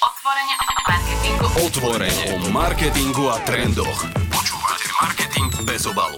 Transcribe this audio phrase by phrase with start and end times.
[0.00, 1.46] Otvorenie o marketingu.
[1.60, 4.08] Otvorenie o marketingu a trendoch.
[4.32, 6.16] Počúvate Marketing bez obalu.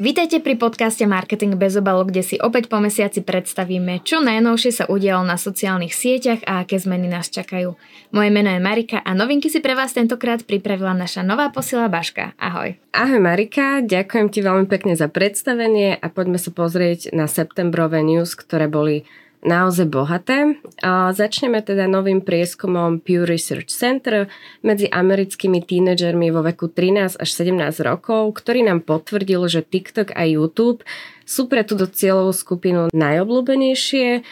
[0.00, 4.84] Vítajte pri podcaste Marketing bez obalu, kde si opäť po mesiaci predstavíme, čo najnovšie sa
[4.88, 7.76] udialo na sociálnych sieťach a aké zmeny nás čakajú.
[8.16, 12.32] Moje meno je Marika a novinky si pre vás tentokrát pripravila naša nová posila Baška.
[12.40, 12.72] Ahoj.
[12.96, 18.32] Ahoj Marika, ďakujem ti veľmi pekne za predstavenie a poďme sa pozrieť na septembrové news,
[18.32, 19.04] ktoré boli
[19.46, 20.58] naozaj bohaté.
[20.82, 24.26] A začneme teda novým prieskumom Pew Research Center
[24.66, 30.26] medzi americkými tínedžermi vo veku 13 až 17 rokov, ktorý nám potvrdil, že TikTok a
[30.26, 30.82] YouTube
[31.22, 34.26] sú pre túto cieľovú skupinu najobľúbenejšie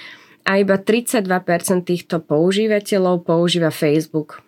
[0.44, 1.24] a iba 32%
[1.88, 4.44] týchto používateľov používa Facebook.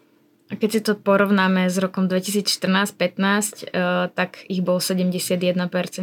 [0.47, 2.95] A keď si to porovnáme s rokom 2014-15,
[3.75, 5.27] uh, tak ich bol 71%,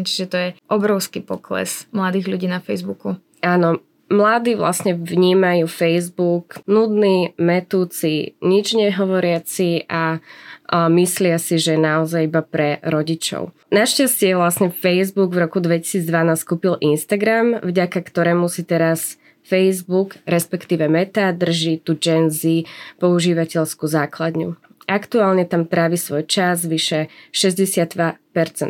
[0.04, 3.16] čiže to je obrovský pokles mladých ľudí na Facebooku.
[3.40, 3.80] Áno,
[4.14, 10.22] mladí vlastne vnímajú Facebook nudný, metúci, nič nehovoriaci a,
[10.70, 13.52] a myslia si, že naozaj iba pre rodičov.
[13.74, 16.06] Našťastie vlastne Facebook v roku 2012
[16.46, 22.64] kúpil Instagram, vďaka ktorému si teraz Facebook, respektíve Meta, drží tu Gen Z
[23.04, 24.56] používateľskú základňu.
[24.88, 28.23] Aktuálne tam trávi svoj čas vyše 62%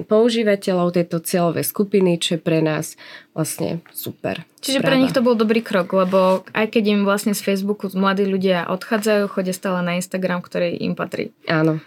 [0.04, 3.00] používateľov tejto cieľovej skupiny, čo je pre nás
[3.32, 4.44] vlastne super.
[4.60, 4.88] Čiže správa.
[4.92, 8.68] pre nich to bol dobrý krok, lebo aj keď im vlastne z Facebooku mladí ľudia
[8.68, 11.32] odchádzajú, chodia stále na Instagram, ktorý im patrí.
[11.48, 11.80] Áno.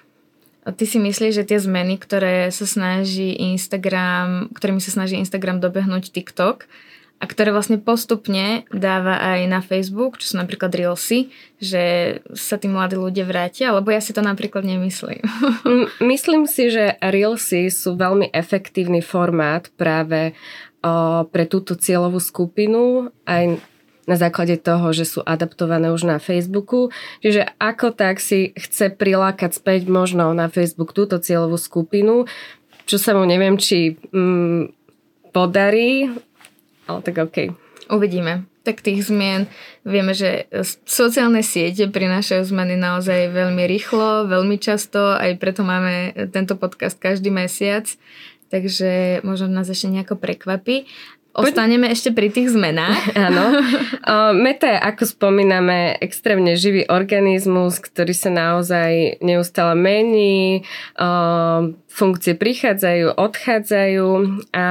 [0.66, 5.62] A ty si myslíš, že tie zmeny, ktoré sa snaží Instagram, ktorými sa snaží Instagram
[5.62, 6.66] dobehnúť TikTok,
[7.16, 12.68] a ktoré vlastne postupne dáva aj na Facebook, čo sú napríklad Reelsy, že sa tí
[12.68, 15.24] mladí ľudia vrátia, lebo ja si to napríklad nemyslím.
[16.12, 20.36] Myslím si, že Reelsy sú veľmi efektívny formát práve
[20.84, 23.64] o, pre túto cieľovú skupinu aj
[24.06, 26.94] na základe toho, že sú adaptované už na Facebooku.
[27.24, 32.28] Čiže ako tak si chce prilákať späť možno na Facebook túto cieľovú skupinu,
[32.86, 34.70] čo sa mu neviem, či mm,
[35.34, 36.14] podarí,
[36.86, 37.52] ale tak OK.
[37.86, 38.46] Uvidíme.
[38.66, 39.46] Tak tých zmien
[39.86, 40.50] vieme, že
[40.82, 47.30] sociálne siete prinášajú zmeny naozaj veľmi rýchlo, veľmi často, aj preto máme tento podcast každý
[47.30, 47.86] mesiac,
[48.50, 50.90] takže možno nás ešte nejako prekvapí.
[51.36, 53.12] Ostaneme ešte pri tých zmenách.
[53.28, 53.60] Áno.
[54.40, 60.64] Meta je, ako spomíname, extrémne živý organizmus, ktorý sa naozaj neustále mení,
[61.92, 64.08] funkcie prichádzajú, odchádzajú
[64.56, 64.66] a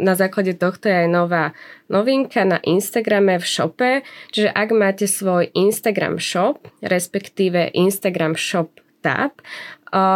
[0.00, 1.44] na základe tohto je aj nová
[1.92, 3.90] novinka na Instagrame v shope,
[4.32, 9.42] čiže ak máte svoj Instagram shop, respektíve Instagram shop tab,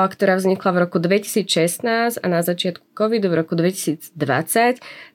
[0.08, 4.16] ktorá vznikla v roku 2016 a na začiatku covidu v roku 2020,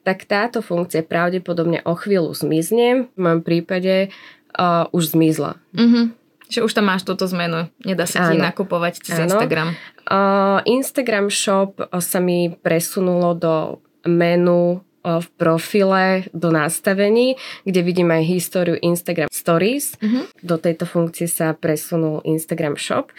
[0.06, 3.10] tak táto funkcia pravdepodobne o chvíľu zmizne.
[3.10, 4.14] V mojom prípade
[4.54, 5.58] uh, už zmizla.
[5.74, 6.04] Mm-hmm.
[6.46, 7.66] Že už tam máš túto zmenu.
[7.82, 9.34] Nedá sa ti nakupovať cez Áno.
[9.34, 9.74] Instagram.
[10.06, 17.34] Uh, Instagram shop sa mi presunulo do menu v profile do nastavení,
[17.66, 19.98] kde vidím aj históriu Instagram Stories.
[19.98, 20.46] Mm-hmm.
[20.46, 23.10] Do tejto funkcie sa presunul Instagram Shop.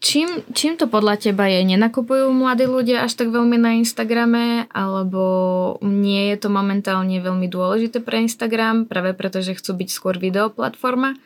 [0.00, 1.60] Čím, čím to podľa teba je?
[1.64, 5.24] Nenakupujú mladí ľudia až tak veľmi na Instagrame, alebo
[5.80, 11.16] nie je to momentálne veľmi dôležité pre Instagram, práve preto, že chcú byť skôr videoplatforma?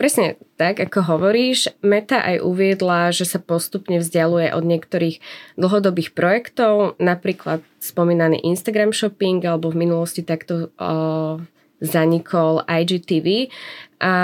[0.00, 5.20] Presne tak, ako hovoríš, Meta aj uviedla, že sa postupne vzdialuje od niektorých
[5.60, 11.36] dlhodobých projektov, napríklad spomínaný Instagram shopping, alebo v minulosti takto uh,
[11.84, 13.52] zanikol IGTV
[14.00, 14.14] a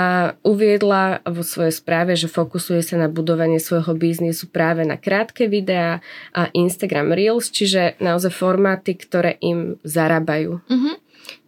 [0.41, 6.01] uviedla vo svojej správe, že fokusuje sa na budovanie svojho biznisu práve na krátke videá
[6.33, 10.61] a Instagram Reels, čiže naozaj formáty, ktoré im zarábajú.
[10.65, 10.93] Uh-huh.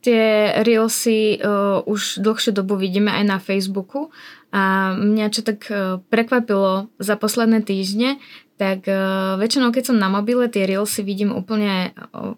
[0.06, 4.14] Tie Reelsy uh, už dlhšiu dobu vidíme aj na Facebooku
[4.54, 8.22] a mňa čo tak uh, prekvapilo za posledné týždne,
[8.62, 12.38] tak uh, väčšinou keď som na mobile, tie Reelsy vidím úplne uh,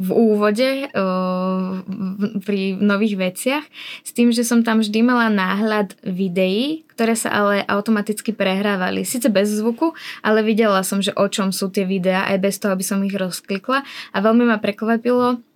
[0.00, 1.84] v úvode uh,
[2.40, 3.64] pri nových veciach,
[4.00, 9.04] s tým, že som tam vždy mala náhľad videí, ktoré sa ale automaticky prehrávali.
[9.04, 9.92] Sice bez zvuku,
[10.24, 13.12] ale videla som, že o čom sú tie videá, aj bez toho, aby som ich
[13.12, 15.51] rozklikla a veľmi ma prekvapilo,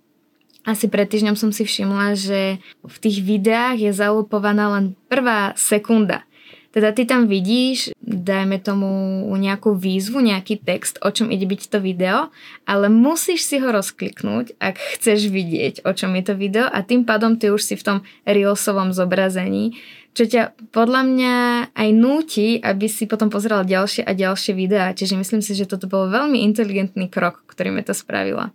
[0.67, 6.27] asi pred týždňom som si všimla, že v tých videách je zalupovaná len prvá sekunda.
[6.75, 11.79] Teda ty tam vidíš, dajme tomu nejakú výzvu, nejaký text, o čom ide byť to
[11.79, 12.29] video,
[12.67, 17.07] ale musíš si ho rozkliknúť, ak chceš vidieť, o čom je to video a tým
[17.07, 17.97] pádom ty už si v tom
[18.27, 19.79] reelsovom zobrazení,
[20.13, 21.35] čo ťa podľa mňa
[21.73, 24.91] aj núti, aby si potom pozeral ďalšie a ďalšie videá.
[24.93, 28.51] Čiže myslím si, že toto bol veľmi inteligentný krok, ktorým je to spravila.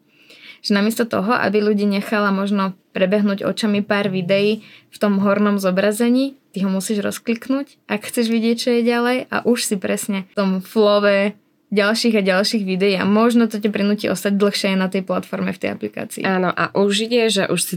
[0.62, 4.62] Že namiesto toho, aby ľudí nechala možno prebehnúť očami pár videí
[4.94, 9.36] v tom hornom zobrazení, ty ho musíš rozkliknúť, ak chceš vidieť, čo je ďalej a
[9.42, 11.34] už si presne v tom flove
[11.72, 15.58] ďalších a ďalších videí a možno to ťa prinúti ostať dlhšie na tej platforme v
[15.58, 16.22] tej aplikácii.
[16.22, 17.76] Áno, a už ide, že už si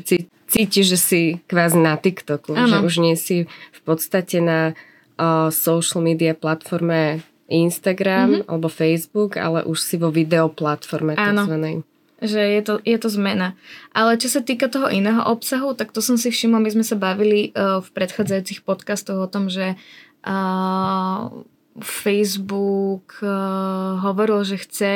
[0.52, 2.68] cítiš, že si kvázi na TikToku, Áno.
[2.68, 4.76] že už nie si v podstate na
[5.16, 8.48] uh, social media platforme Instagram mm-hmm.
[8.52, 11.88] alebo Facebook, ale už si vo videoplatforme takzvanej.
[12.26, 13.54] Že je to, je to zmena.
[13.94, 16.98] Ale čo sa týka toho iného obsahu, tak to som si všimla, my sme sa
[16.98, 19.78] bavili uh, v predchádzajúcich podcastoch o tom, že
[20.26, 21.32] uh,
[21.80, 24.92] Facebook uh, hovoril, že chce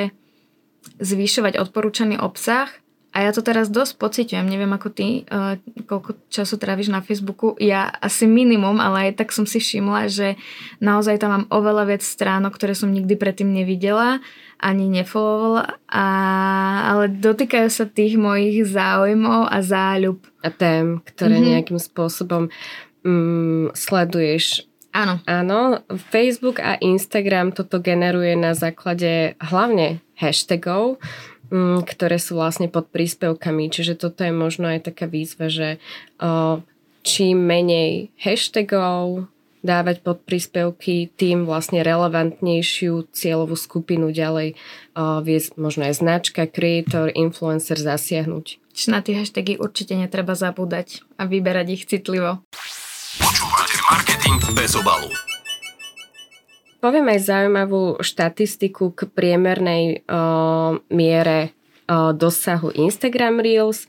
[1.00, 2.72] zvyšovať odporúčaný obsah
[3.20, 7.60] a ja to teraz dosť pociťujem, neviem ako ty, uh, koľko času tráviš na Facebooku,
[7.60, 10.40] ja asi minimum, ale aj tak som si všimla, že
[10.80, 14.24] naozaj tam mám oveľa viac stránok, ktoré som nikdy predtým nevidela,
[14.56, 16.06] ani nefollowovala, a,
[16.96, 20.24] ale dotýkajú sa tých mojich záujmov a záľub.
[20.40, 21.52] A tém, ktoré mm-hmm.
[21.60, 22.48] nejakým spôsobom
[23.04, 25.22] mm, sleduješ Áno.
[25.30, 30.98] Áno, Facebook a Instagram toto generuje na základe hlavne hashtagov,
[31.84, 33.74] ktoré sú vlastne pod príspevkami.
[33.74, 35.82] Čiže toto je možno aj taká výzva, že
[37.02, 39.26] čím menej hashtagov
[39.60, 44.56] dávať pod príspevky, tým vlastne relevantnejšiu cieľovú skupinu ďalej
[45.26, 48.46] vie možno aj značka, creator, influencer zasiahnuť.
[48.72, 52.40] Čiže na tie hashtagy určite netreba zabúdať a vyberať ich citlivo.
[53.20, 55.12] Počúvate marketing bez obalu.
[56.80, 61.52] Poviem aj zaujímavú štatistiku k priemernej uh, miere
[61.92, 63.84] uh, dosahu Instagram Reels.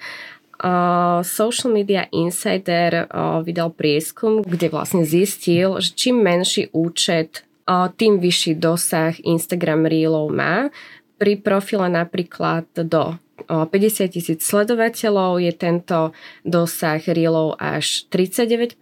[0.59, 7.95] Uh, Social Media Insider uh, vydal prieskum, kde vlastne zistil, že čím menší účet, uh,
[7.95, 10.75] tým vyšší dosah Instagram Reelov má.
[11.15, 13.15] Pri profile napríklad do
[13.49, 15.99] 50 tisíc sledovateľov je tento
[16.45, 18.77] dosah reelov až 39%,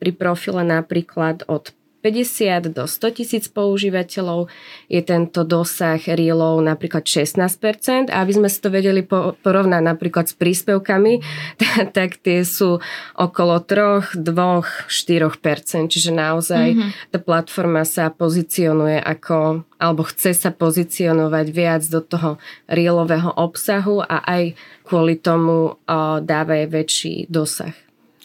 [0.00, 4.46] pri profile napríklad od 50 do 100 tisíc používateľov
[4.86, 8.14] je tento dosah reelov napríklad 16%.
[8.14, 11.18] A aby sme si to vedeli porovnať napríklad s príspevkami,
[11.96, 12.78] tak tie sú
[13.18, 15.90] okolo 3, 2, 4%.
[15.90, 16.90] Čiže naozaj mm-hmm.
[17.10, 22.38] tá platforma sa pozicionuje ako, alebo chce sa pozicionovať viac do toho
[22.70, 24.54] reelového obsahu a aj
[24.86, 25.76] kvôli tomu
[26.22, 27.74] dáva väčší dosah.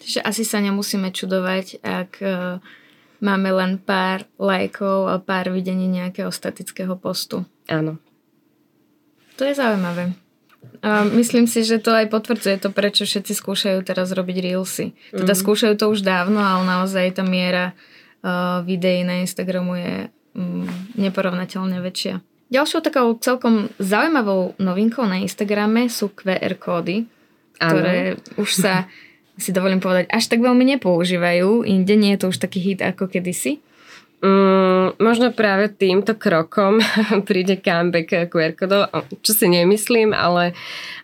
[0.04, 2.12] Čiže asi sa nemusíme čudovať, ak
[3.24, 7.48] máme len pár lajkov a pár videní nejakého statického postu.
[7.72, 7.96] Áno.
[9.40, 10.12] To je zaujímavé.
[10.84, 14.92] A myslím si, že to aj potvrdzuje to, prečo všetci skúšajú teraz robiť reelsy.
[15.12, 15.40] Teda mm.
[15.40, 19.96] skúšajú to už dávno, ale naozaj tá miera uh, videí na Instagramu je
[20.36, 20.68] um,
[21.00, 22.20] neporovnateľne väčšia.
[22.52, 27.08] Ďalšou takou celkom zaujímavou novinkou na Instagrame sú QR kódy,
[27.58, 28.44] ktoré ano.
[28.44, 28.86] už sa
[29.38, 31.66] si dovolím povedať, až tak veľmi nepoužívajú.
[31.66, 33.62] Inde nie je to už taký hit ako kedysi.
[34.24, 36.80] Mm, možno práve týmto krokom
[37.28, 38.88] príde comeback QR kodov,
[39.20, 40.56] čo si nemyslím, ale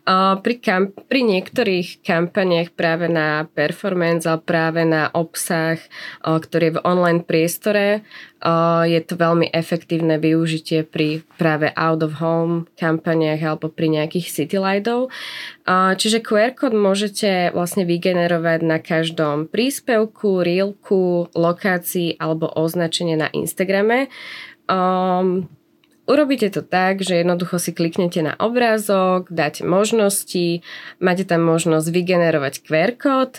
[0.07, 5.75] uh, pri, kam, pri niektorých kampaniach práve na performance, ale práve na obsah,
[6.23, 8.07] uh, ktorý je v online priestore,
[8.39, 14.31] uh, je to veľmi efektívne využitie pri práve out of home kampaniach alebo pri nejakých
[14.31, 15.11] city lightov.
[15.69, 24.09] Čiže QR kód môžete vlastne vygenerovať na každom príspevku, reelku, lokácii alebo označenie na Instagrame.
[24.65, 25.45] Um,
[26.09, 30.65] Urobíte to tak, že jednoducho si kliknete na obrázok, dáte možnosti,
[30.97, 33.37] máte tam možnosť vygenerovať QR kód.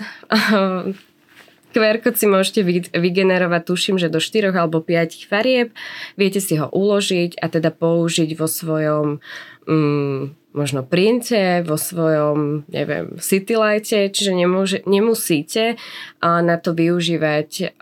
[1.75, 2.63] QR kód si môžete
[2.95, 5.75] vygenerovať, tuším, že do 4 alebo 5 farieb.
[6.15, 9.19] Viete si ho uložiť a teda použiť vo svojom
[9.67, 15.79] mm, možno printe, vo svojom, neviem, citylighte, čiže nemôže, nemusíte
[16.21, 17.79] na to využívať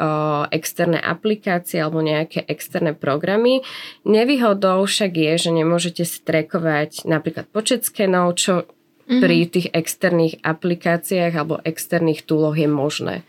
[0.53, 3.65] externé aplikácie alebo nejaké externé programy.
[4.05, 9.21] Nevýhodou však je, že nemôžete strekovať napríklad počet skenov, čo mm-hmm.
[9.25, 13.25] pri tých externých aplikáciách alebo externých túloch je možné.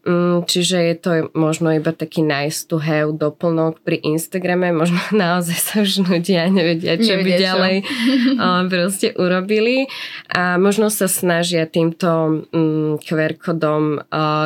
[0.00, 5.58] Mm, čiže je to možno iba taký nice to have doplnok pri Instagrame, možno naozaj
[5.60, 7.44] sa už nudia, nevedia, čo nevedia by čo.
[7.44, 7.76] ďalej
[8.72, 9.90] proste urobili
[10.32, 14.00] a možno sa snažia týmto mm, QR kodom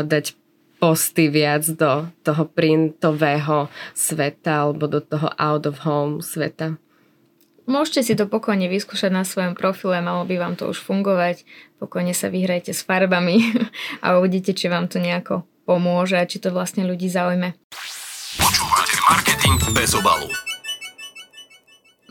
[0.05, 0.35] dať
[0.83, 6.77] posty viac do toho printového sveta alebo do toho out of home sveta.
[7.65, 11.49] Môžete si to pokojne vyskúšať na svojom profile, malo by vám to už fungovať.
[11.81, 13.41] Pokojne sa vyhrajte s farbami
[14.05, 17.57] a uvidíte, či vám to nejako pomôže a či to vlastne ľudí zaujme.
[18.37, 20.29] Počúvate marketing bez obalu.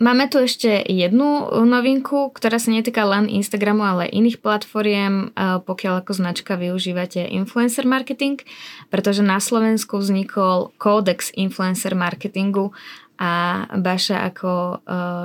[0.02, 6.12] Máme tu ešte jednu novinku, ktorá sa netýka len Instagramu, ale iných platformiem, pokiaľ ako
[6.18, 8.42] značka využívate influencer marketing,
[8.90, 12.74] pretože na Slovensku vznikol kódex influencer marketingu
[13.20, 14.82] a Baša ako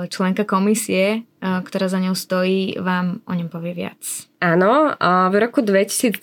[0.07, 4.29] členka komisie, ktorá za ňou stojí, vám o ňom povie viac.
[4.39, 6.21] Áno, v roku 2022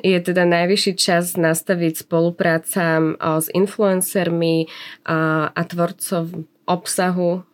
[0.00, 4.68] je teda najvyšší čas nastaviť spolupráca s influencermi
[5.04, 7.44] a tvorcov obsahu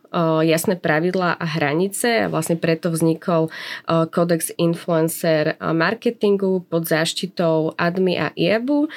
[0.47, 3.53] jasné pravidlá a hranice a vlastne preto vznikol
[3.85, 8.89] Codex Influencer marketingu pod záštitou ADMI a IABu.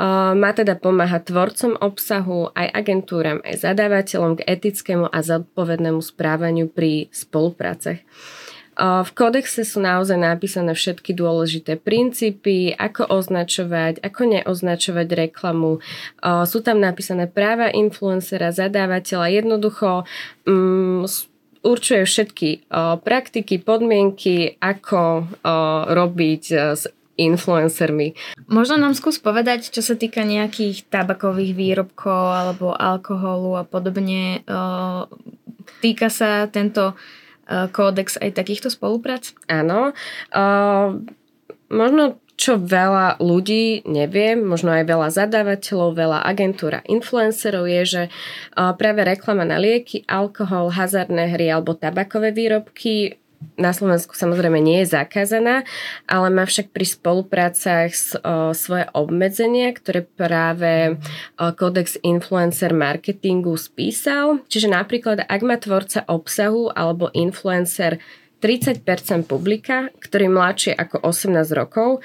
[0.00, 7.06] Má teda pomáhať tvorcom obsahu, aj agentúram, aj zadávateľom k etickému a zodpovednému správaniu pri
[7.14, 8.02] spoluprácach.
[8.74, 15.78] V kódexe sú naozaj napísané všetky dôležité princípy, ako označovať, ako neoznačovať reklamu.
[16.42, 19.30] Sú tam napísané práva influencera, zadávateľa.
[19.30, 20.02] Jednoducho
[20.50, 21.06] um,
[21.62, 22.66] určuje všetky
[23.06, 25.30] praktiky, podmienky, ako
[25.94, 28.18] robiť s influencermi.
[28.50, 34.42] Možno nám skús povedať, čo sa týka nejakých tabakových výrobkov alebo alkoholu a podobne.
[35.80, 36.98] Týka sa tento
[37.48, 39.36] kódex aj takýchto spoluprác?
[39.46, 39.92] Áno.
[41.68, 42.02] Možno
[42.34, 48.02] čo veľa ľudí nevie, možno aj veľa zadávateľov, veľa agentúra influencerov je, že
[48.58, 53.22] práve reklama na lieky, alkohol, hazardné hry alebo tabakové výrobky
[53.54, 55.62] na Slovensku samozrejme nie je zakázaná,
[56.10, 57.90] ale má však pri spoluprácach
[58.52, 61.00] svoje obmedzenia, ktoré práve
[61.38, 64.42] o, Codex Influencer Marketingu spísal.
[64.50, 68.02] Čiže napríklad, ak má tvorca obsahu alebo influencer
[68.42, 68.84] 30%
[69.24, 72.04] publika, ktorý mladšie ako 18 rokov,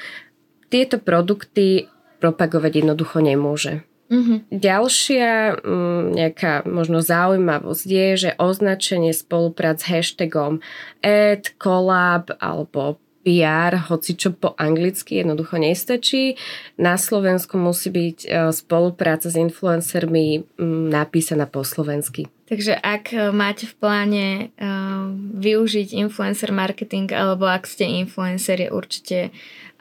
[0.72, 1.92] tieto produkty
[2.24, 3.89] propagovať jednoducho nemôže.
[4.10, 4.38] Mm-hmm.
[4.50, 10.66] Ďalšia m, mm, nejaká možno zaujímavosť je, že označenie spoluprác s hashtagom
[11.06, 16.40] ad, collab alebo PR, hoci čo po anglicky jednoducho nestačí.
[16.82, 22.26] Na Slovensku musí byť e, spolupráca s influencermi m, napísaná po slovensky.
[22.50, 24.26] Takže ak e, máte v pláne
[24.58, 25.06] uh,
[25.38, 29.20] využiť influencer marketing alebo ak ste influencer, je určite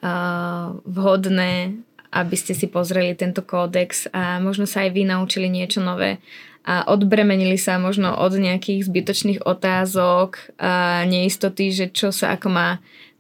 [0.05, 1.81] uh, vhodné
[2.13, 6.21] aby ste si pozreli tento kódex a možno sa aj vy naučili niečo nové
[6.69, 12.69] a odbremenili sa možno od nejakých zbytočných otázok a neistoty, že čo sa ako má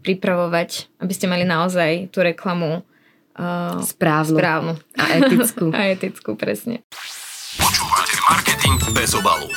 [0.05, 4.37] pripravovať, aby ste mali naozaj tú reklamu uh, správnu.
[4.37, 4.73] správnu.
[5.01, 5.73] A etickú.
[5.77, 6.85] a etickú, presne.
[7.57, 9.49] Počúvate marketing bez obalu.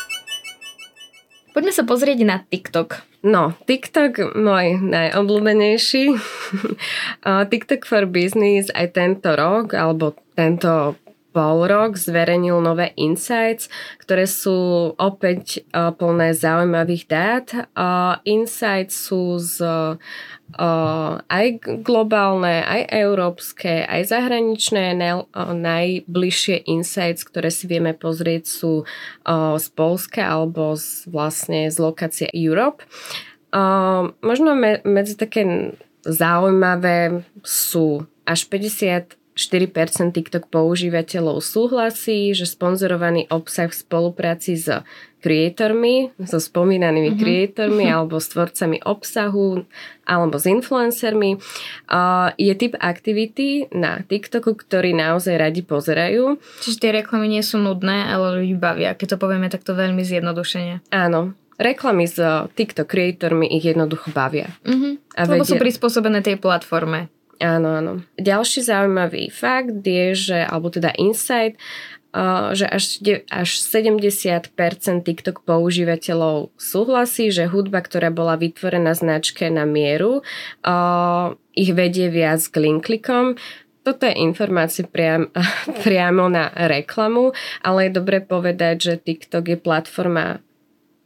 [1.52, 3.04] Poďme sa pozrieť na TikTok.
[3.22, 6.16] No, TikTok môj najobľúbenejší.
[7.52, 10.96] TikTok for Business aj tento rok, alebo tento
[11.32, 13.72] pol rok zverejnil nové insights,
[14.04, 17.48] ktoré sú opäť uh, plné zaujímavých dát.
[17.72, 19.96] Uh, insights sú z uh,
[21.32, 21.48] aj
[21.88, 24.92] globálne, aj európske, aj zahraničné.
[25.00, 28.84] Naj, najbližšie insights, ktoré si vieme pozrieť, sú
[29.56, 32.84] z Polska alebo z, vlastne z lokácie Europe.
[34.20, 35.72] Možno me, medzi také
[36.04, 44.86] zaujímavé sú až 50 4% TikTok používateľov súhlasí, že sponzorovaný obsah v spolupráci s
[45.22, 47.22] creatormi, so spomínanými mm-hmm.
[47.22, 49.64] creatormi alebo s tvorcami obsahu
[50.06, 56.42] alebo s influencermi uh, je typ aktivity na TikToku, ktorý naozaj radi pozerajú.
[56.66, 60.90] Čiže tie reklamy nie sú nudné, ale ľudí bavia, keď to povieme takto veľmi zjednodušene.
[60.90, 62.18] Áno, reklamy s
[62.58, 64.50] TikTok creatormi ich jednoducho bavia.
[64.66, 64.94] Mm-hmm.
[65.16, 65.50] A Lebo vedia...
[65.54, 67.14] sú prispôsobené tej platforme.
[67.42, 67.94] Áno, áno.
[68.22, 71.58] Ďalší zaujímavý fakt je, že, alebo teda insight,
[72.52, 73.00] že až,
[73.32, 74.54] až 70%
[75.02, 80.22] TikTok používateľov súhlasí, že hudba, ktorá bola vytvorená značke na mieru,
[81.56, 83.40] ich vedie viac k link klikom.
[83.82, 85.34] Toto je informácie priam,
[85.88, 87.34] priamo na reklamu,
[87.66, 90.46] ale je dobre povedať, že TikTok je platforma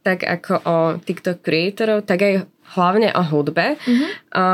[0.06, 2.34] tak ako o TikTok creatorov, tak aj
[2.78, 3.74] hlavne o hudbe.
[3.74, 4.10] Mm-hmm.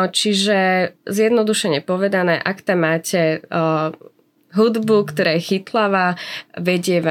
[0.08, 0.58] Čiže
[1.04, 3.44] zjednodušene povedané, ak tam máte
[4.56, 6.16] hudbu, ktorá je chytlavá,
[6.56, 7.04] vedie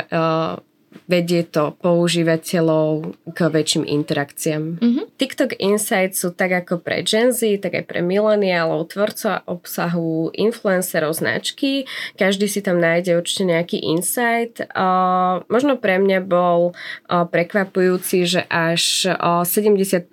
[1.07, 4.63] vedie to používateľov k väčším interakciám.
[4.79, 5.05] Mm-hmm.
[5.15, 11.15] TikTok Insights sú tak ako pre Gen Z, tak aj pre mileniálov, tvorcov obsahu, influencerov
[11.15, 11.87] značky.
[12.19, 14.63] Každý si tam nájde určite nejaký insight.
[14.71, 20.07] Uh, možno pre mňa bol uh, prekvapujúci, že až uh, 70%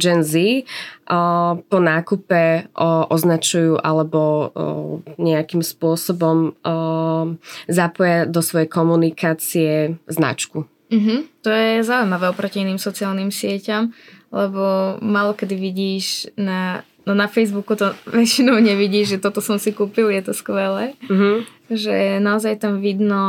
[0.00, 0.64] Gen Z
[1.68, 2.72] po nákupe
[3.12, 4.52] označujú alebo
[5.20, 6.56] nejakým spôsobom
[7.68, 10.64] zapoja do svojej komunikácie značku.
[10.92, 13.90] Mhm, to je zaujímavé oproti iným sociálnym sieťam,
[14.30, 19.74] lebo malo kedy vidíš na, no na Facebooku to väčšinou nevidíš, že toto som si
[19.74, 20.94] kúpil, je to skvelé.
[21.10, 21.36] Mm-hmm.
[21.72, 23.22] Že naozaj tam vidno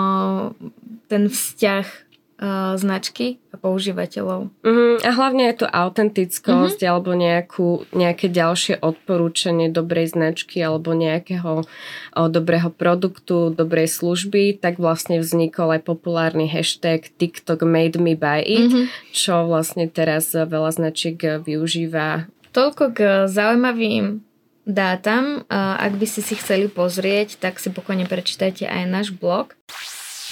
[1.07, 2.04] ten vzťah
[2.39, 4.51] uh, značky a používateľov.
[4.51, 4.95] Uh-huh.
[5.01, 6.91] A hlavne je to autentickosť uh-huh.
[6.91, 14.79] alebo nejakú, nejaké ďalšie odporúčanie dobrej značky alebo nejakého o, dobrého produktu, dobrej služby, tak
[14.79, 18.85] vlastne vznikol aj populárny hashtag TikTok made me buy it, uh-huh.
[19.15, 22.27] čo vlastne teraz veľa značiek využíva.
[22.51, 24.23] Toľko k zaujímavým
[24.65, 25.43] dátam.
[25.51, 29.53] Ak by ste si chceli pozrieť, tak si pokojne prečítajte aj náš blog.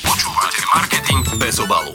[0.01, 0.42] Počúvate
[0.73, 1.93] marketing bez obalu.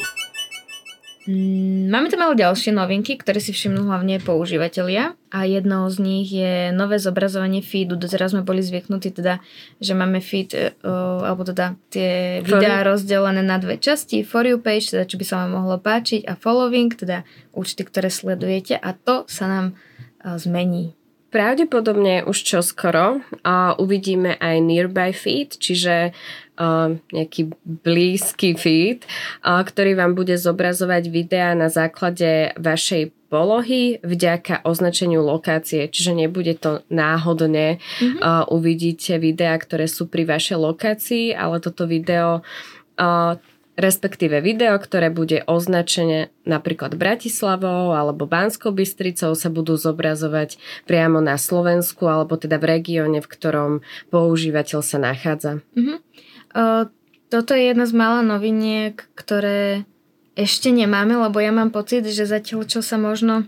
[1.26, 6.30] Mm, máme tam ale ďalšie novinky, ktoré si všimnú hlavne používateľia a jednou z nich
[6.30, 7.98] je nové zobrazovanie feedu.
[7.98, 9.42] Doteraz sme boli zvyknutí teda,
[9.82, 12.94] že máme feed, uh, alebo teda tie for videá you.
[12.94, 14.22] rozdelené na dve časti.
[14.22, 18.08] For you page, teda čo by sa vám mohlo páčiť a following, teda účty, ktoré
[18.14, 19.66] sledujete a to sa nám
[20.22, 20.94] uh, zmení.
[21.28, 26.47] Pravdepodobne už čoskoro uh, uvidíme aj nearby feed, čiže uh,
[27.14, 29.06] nejaký blízky feed,
[29.46, 36.80] ktorý vám bude zobrazovať videá na základe vašej polohy vďaka označeniu lokácie, čiže nebude to
[36.88, 37.76] náhodne.
[37.78, 38.24] Mm-hmm.
[38.24, 42.40] Uh, uvidíte videá, ktoré sú pri vašej lokácii, ale toto video
[42.96, 43.36] uh,
[43.78, 50.58] respektíve video, ktoré bude označené napríklad Bratislavou alebo Banskou Bystricou sa budú zobrazovať
[50.90, 53.72] priamo na Slovensku alebo teda v regióne, v ktorom
[54.10, 55.62] používateľ sa nachádza.
[55.78, 56.02] Uh-huh.
[57.28, 59.84] Toto je jedna z mála noviniek, ktoré
[60.32, 63.44] ešte nemáme, lebo ja mám pocit, že zatiaľ čo sa možno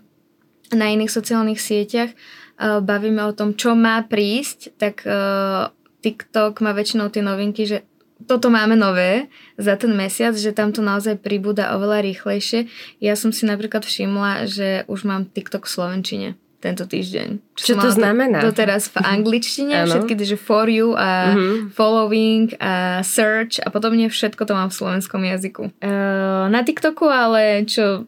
[0.70, 6.74] na iných sociálnych sieťach uh, bavíme o tom, čo má prísť, tak uh, TikTok má
[6.76, 7.86] väčšinou tie novinky, že
[8.28, 12.68] toto máme nové za ten mesiac, že tam to naozaj pribúda oveľa rýchlejšie.
[13.00, 16.28] Ja som si napríklad všimla, že už mám TikTok v Slovenčine
[16.60, 17.56] tento týždeň.
[17.56, 18.44] Čo, Čo to znamená?
[18.44, 21.72] Doteraz v angličtine, všetky že for you a uh-huh.
[21.72, 25.72] following a search a podobne všetko to mám v slovenskom jazyku.
[25.80, 28.04] Uh, na TikToku ale čo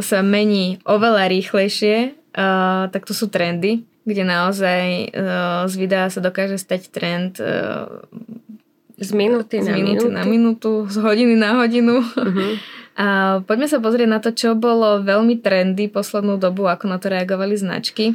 [0.00, 6.24] sa mení oveľa rýchlejšie, uh, tak to sú trendy, kde naozaj uh, z videa sa
[6.24, 8.00] dokáže stať trend uh,
[8.96, 10.16] z minúty na z minúty minútu.
[10.16, 12.00] na minútu, z hodiny na hodinu.
[12.00, 12.56] Uh-huh.
[12.94, 17.10] A poďme sa pozrieť na to, čo bolo veľmi trendy poslednú dobu, ako na to
[17.10, 18.14] reagovali značky.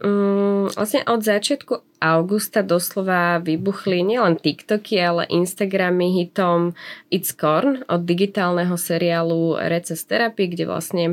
[0.00, 6.72] Um, vlastne od začiatku augusta doslova vybuchli nielen TikToky, ale Instagramy hitom
[7.12, 11.04] It's Corn od digitálneho seriálu Recess Therapy, kde vlastne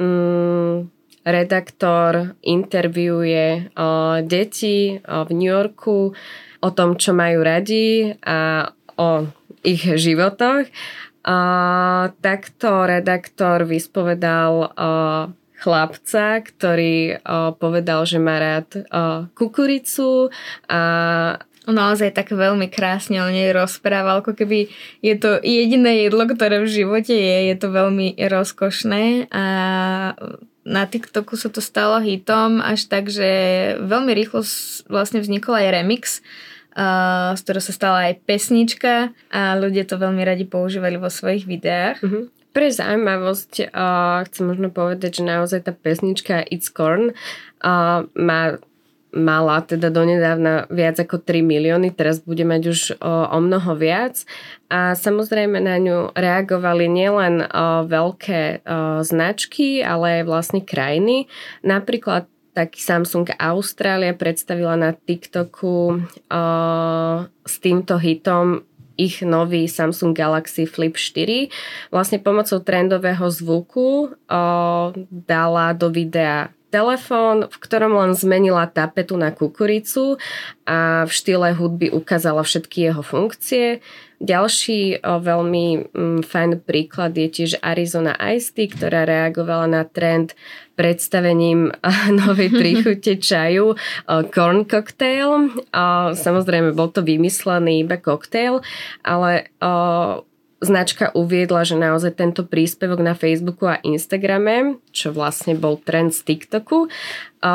[0.00, 0.88] um,
[1.28, 6.16] redaktor interviuje uh, deti uh, v New Yorku
[6.62, 9.28] o tom, čo majú radi a o
[9.60, 10.64] ich životoch.
[12.22, 20.30] Takto redaktor vyspovedal uh, chlapca, ktorý uh, povedal, že má rád uh, kukuricu
[20.70, 20.80] a
[21.66, 24.70] naozaj tak veľmi krásne o nej rozprával, ako keby
[25.02, 29.26] je to jediné jedlo, ktoré v živote je, je to veľmi rozkošné.
[29.34, 29.44] A
[30.66, 33.30] na TikToku sa to stalo hitom až tak, že
[33.82, 34.46] veľmi rýchlo
[34.86, 36.22] vlastne vznikol aj remix
[36.76, 42.04] z ktorého sa stala aj pesnička a ľudia to veľmi radi používali vo svojich videách.
[42.04, 42.28] Uh-huh.
[42.52, 48.40] Pre zaujímavosť uh, chcem možno povedať, že naozaj tá pesnička It's Corn uh, má
[49.16, 54.28] mala teda donedávna viac ako 3 milióny, teraz bude mať už o, o mnoho viac
[54.68, 61.32] a samozrejme na ňu reagovali nielen o, veľké o, značky, ale aj vlastne krajiny.
[61.64, 66.00] Napríklad taký Samsung Austrália predstavila na TikToku
[66.32, 68.64] uh, s týmto hitom
[68.96, 71.52] ich nový Samsung Galaxy Flip 4.
[71.92, 79.30] Vlastne pomocou trendového zvuku uh, dala do videa telefón, v ktorom len zmenila tapetu na
[79.30, 80.18] kukuricu
[80.66, 83.80] a v štýle hudby ukázala všetky jeho funkcie.
[84.16, 90.32] Ďalší o, veľmi mm, fajn príklad je tiež Arizona Ice ktorá reagovala na trend
[90.72, 91.68] predstavením
[92.20, 93.76] novej príchute čaju
[94.32, 95.52] corn cocktail.
[96.16, 98.64] Samozrejme, bol to vymyslený iba koktail,
[99.04, 99.52] ale
[100.56, 106.24] značka uviedla, že naozaj tento príspevok na Facebooku a Instagrame, čo vlastne bol trend z
[106.24, 106.88] TikToku,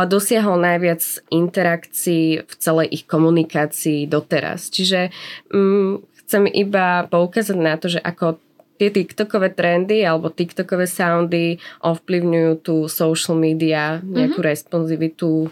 [0.05, 1.01] dosiahol najviac
[1.33, 4.69] interakcií v celej ich komunikácii doteraz.
[4.69, 5.09] Čiže
[5.49, 8.37] um, chcem iba poukázať na to, že ako
[8.77, 14.51] tie TikTokové trendy alebo TikTokové soundy ovplyvňujú tú social media, nejakú mm-hmm.
[14.53, 15.49] responsivitu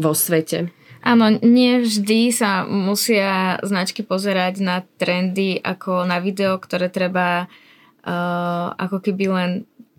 [0.00, 0.72] vo svete.
[1.04, 8.72] Áno, nie vždy sa musia značky pozerať na trendy ako na video, ktoré treba uh,
[8.80, 9.50] ako keby len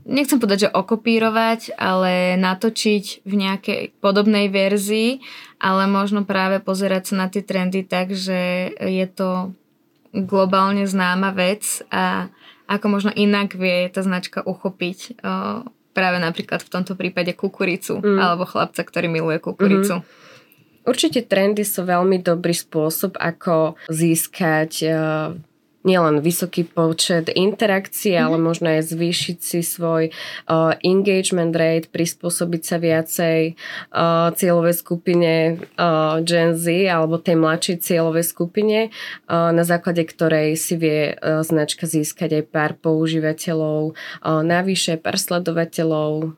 [0.05, 5.21] nechcem povedať, že okopírovať, ale natočiť v nejakej podobnej verzii,
[5.61, 9.53] ale možno práve pozerať sa na tie trendy tak, že je to
[10.13, 12.33] globálne známa vec a
[12.65, 18.17] ako možno inak vie tá značka uchopiť o, práve napríklad v tomto prípade kukuricu mm.
[18.17, 20.01] alebo chlapca, ktorý miluje kukuricu.
[20.01, 20.24] Mm-hmm.
[20.85, 25.33] Určite trendy sú veľmi dobrý spôsob, ako získať uh,
[25.85, 28.25] nielen vysoký počet interakcií, mm-hmm.
[28.25, 35.61] ale možno aj zvýšiť si svoj uh, engagement rate, prispôsobiť sa viacej uh, cieľovej skupine
[35.77, 41.45] uh, Gen Z alebo tej mladšej cieľovej skupine, uh, na základe ktorej si vie uh,
[41.45, 46.33] značka získať aj pár používateľov, uh, navyše pár sledovateľov,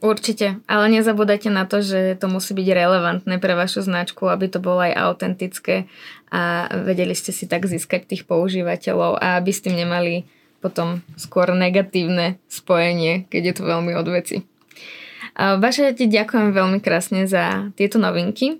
[0.00, 4.56] Určite, ale nezabúdajte na to, že to musí byť relevantné pre vašu značku, aby to
[4.56, 5.92] bolo aj autentické
[6.32, 10.24] a vedeli ste si tak získať tých používateľov a aby ste nemali
[10.64, 14.36] potom skôr negatívne spojenie, keď je to veľmi od veci.
[15.36, 18.56] Vaše ti ďakujem veľmi krásne za tieto novinky.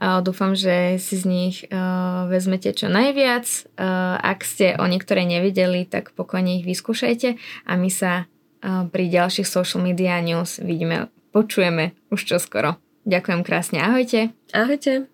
[0.00, 1.56] Dúfam, že si z nich
[2.32, 3.44] vezmete čo najviac.
[4.24, 7.36] Ak ste o niektoré nevideli, tak pokojne ich vyskúšajte
[7.68, 8.24] a my sa
[8.62, 12.78] pri ďalších social media news vidíme, počujeme už čoskoro.
[13.02, 14.30] Ďakujem krásne, ahojte.
[14.54, 15.11] Ahojte.